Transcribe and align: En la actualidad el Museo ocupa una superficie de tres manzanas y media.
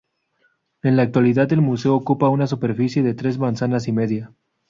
En 0.81 0.95
la 0.97 1.03
actualidad 1.03 1.53
el 1.53 1.61
Museo 1.61 1.93
ocupa 1.93 2.27
una 2.29 2.47
superficie 2.47 3.03
de 3.03 3.13
tres 3.13 3.37
manzanas 3.37 3.87
y 3.87 3.91
media. 3.91 4.33